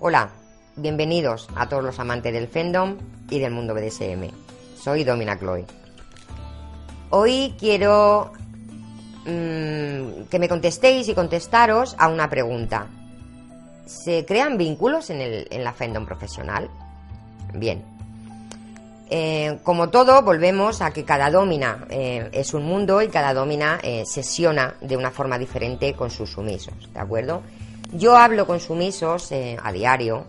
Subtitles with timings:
[0.00, 0.30] Hola,
[0.76, 2.96] bienvenidos a todos los amantes del fandom
[3.30, 4.30] y del mundo BDSM.
[4.80, 5.64] Soy Domina Chloe.
[7.10, 8.30] Hoy quiero
[9.26, 12.86] mm, que me contestéis y contestaros a una pregunta.
[13.86, 16.70] ¿Se crean vínculos en, el, en la fandom profesional?
[17.54, 17.82] Bien.
[19.10, 23.80] Eh, como todo, volvemos a que cada domina eh, es un mundo y cada domina
[23.82, 27.42] eh, sesiona de una forma diferente con sus sumisos, ¿de acuerdo?
[27.92, 30.26] Yo hablo con sumisos eh, a diario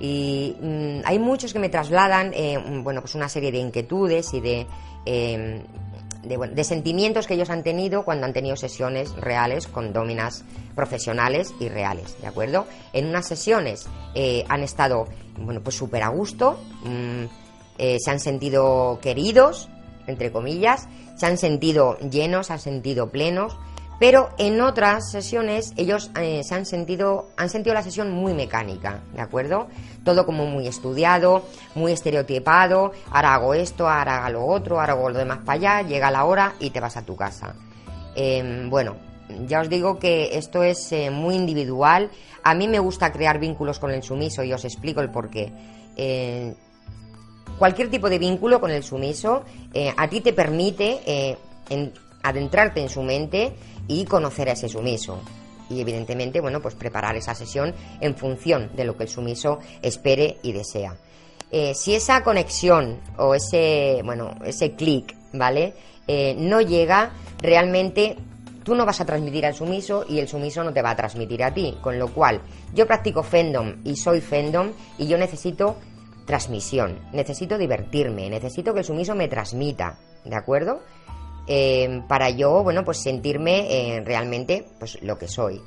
[0.00, 4.40] y mm, hay muchos que me trasladan eh, bueno, pues una serie de inquietudes y
[4.40, 4.66] de,
[5.04, 5.62] em,
[6.22, 11.68] de, sentimientos que ellos han tenido cuando han tenido sesiones reales con dominas profesionales y
[11.68, 12.66] reales, ¿de acuerdo?
[12.94, 15.06] En unas sesiones eh, han estado
[15.38, 17.24] bueno, pues súper a gusto, mm,
[17.76, 19.68] se han sentido queridos,
[20.06, 23.58] entre comillas, se han sentido llenos, se han sentido plenos,
[24.04, 29.00] pero en otras sesiones ellos eh, se han sentido, han sentido la sesión muy mecánica,
[29.14, 29.68] ¿de acuerdo?
[30.04, 35.08] Todo como muy estudiado, muy estereotipado, ahora hago esto, ahora hago lo otro, ahora hago
[35.08, 37.54] lo demás para allá, llega la hora y te vas a tu casa.
[38.14, 38.96] Em, bueno,
[39.46, 42.10] ya os digo que esto es eh, muy individual.
[42.42, 45.50] A mí me gusta crear vínculos con el sumiso y os explico el porqué.
[45.96, 46.54] Eh,
[47.58, 49.44] cualquier tipo de vínculo con el sumiso
[49.96, 51.38] a ti te permite
[52.24, 53.54] adentrarte en su mente,
[53.88, 55.20] y conocer a ese sumiso.
[55.70, 60.38] Y evidentemente, bueno, pues preparar esa sesión en función de lo que el sumiso espere
[60.42, 60.96] y desea.
[61.50, 65.74] Eh, si esa conexión o ese, bueno, ese clic, ¿vale?
[66.06, 68.16] Eh, no llega, realmente
[68.62, 71.42] tú no vas a transmitir al sumiso y el sumiso no te va a transmitir
[71.44, 71.76] a ti.
[71.80, 72.40] Con lo cual,
[72.74, 75.76] yo practico fandom y soy fandom y yo necesito
[76.26, 80.80] transmisión, necesito divertirme, necesito que el sumiso me transmita, ¿de acuerdo?
[81.46, 83.66] Eh, para yo, bueno, pues sentirme
[83.96, 85.60] eh, realmente pues lo que soy.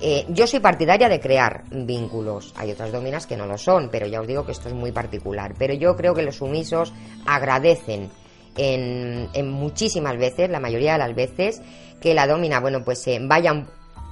[0.00, 2.52] Eh, yo soy partidaria de crear vínculos.
[2.56, 4.90] Hay otras dominas que no lo son, pero ya os digo que esto es muy
[4.90, 5.54] particular.
[5.58, 6.92] Pero yo creo que los sumisos
[7.26, 8.10] agradecen
[8.56, 11.62] en, en muchísimas veces, la mayoría de las veces,
[12.00, 13.64] que la domina, bueno, pues vaya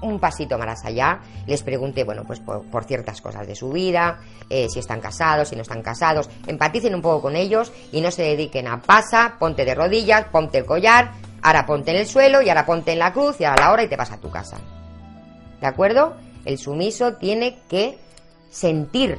[0.02, 4.18] un pasito más allá, les pregunte, bueno, pues por, ciertas cosas de su vida,
[4.48, 8.10] eh, si están casados, si no están casados, empaticen un poco con ellos y no
[8.10, 11.12] se dediquen a pasa, ponte de rodillas, ponte el collar,
[11.42, 13.82] ahora ponte en el suelo y ahora ponte en la cruz y ahora la hora
[13.84, 14.58] y te vas a tu casa.
[15.60, 16.16] ¿De acuerdo?
[16.44, 17.98] El sumiso tiene que
[18.50, 19.18] sentir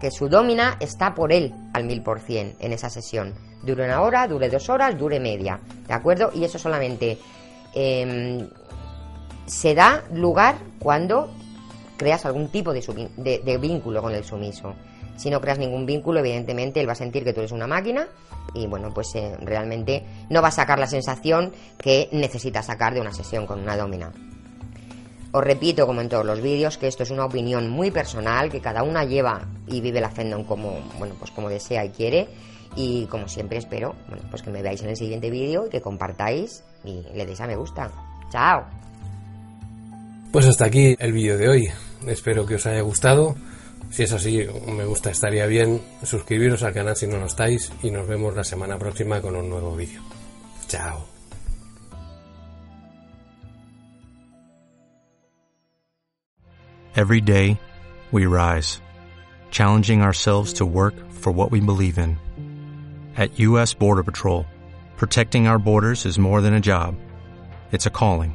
[0.00, 3.34] que su domina está por él al mil por cien en esa sesión.
[3.62, 5.58] Dure una hora, dure dos horas, dure media.
[5.86, 6.30] ¿De acuerdo?
[6.34, 7.18] Y eso solamente
[7.74, 8.48] em,
[9.46, 11.30] se da lugar cuando
[11.96, 14.74] creas algún tipo de, vínculo con el sumiso.
[15.16, 18.06] Si no creas ningún vínculo, evidentemente él va a sentir que tú eres una máquina
[18.54, 23.00] y bueno, pues eh, realmente no va a sacar la sensación que necesita sacar de
[23.00, 24.12] una sesión con una domina.
[25.32, 28.60] Os repito, como en todos los vídeos, que esto es una opinión muy personal, que
[28.60, 32.28] cada una lleva y vive la fandom como, bueno, pues como desea y quiere.
[32.74, 35.80] Y como siempre espero, bueno, pues que me veáis en el siguiente vídeo y que
[35.80, 37.90] compartáis y le deis a me gusta.
[38.30, 38.64] ¡Chao!
[40.36, 41.68] Pues hasta aquí el vídeo de hoy.
[42.06, 43.34] Espero que os haya gustado.
[43.88, 47.90] Si es así, me gusta, estaría bien suscribiros al canal si no lo estáis y
[47.90, 50.02] nos vemos la semana próxima con un nuevo vídeo.
[50.68, 51.06] Chao.
[56.94, 57.58] Every day,
[58.12, 58.82] we rise,
[59.50, 62.18] challenging ourselves to work for what we believe in.
[63.16, 63.72] At U.S.
[63.72, 64.44] Border Patrol,
[64.98, 66.94] protecting our borders is more than a job.
[67.72, 68.34] It's a calling